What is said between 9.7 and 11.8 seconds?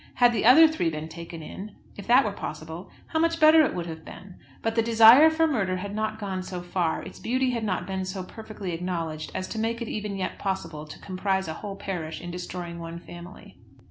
it even yet possible to comprise a whole